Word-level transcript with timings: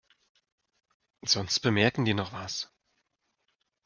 Sonst 1.21 1.59
bemerken 1.59 2.05
die 2.05 2.15
noch 2.15 2.33
was. 2.33 2.71